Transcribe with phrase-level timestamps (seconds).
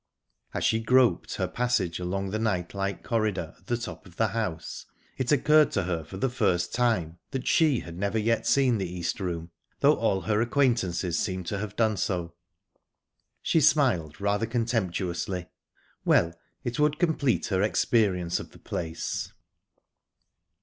[0.51, 4.87] As she groped her passage along the nightlike corridor at the top of the house,
[5.19, 8.91] it occurred to her for the first time that she had never yet seen the
[8.91, 9.51] East Room,
[9.81, 12.33] though all her acquaintances seemed to have done so.
[13.43, 15.49] She smiled rather contemptuously.
[16.03, 16.33] Well,
[16.63, 19.31] it would complete her experience of the place!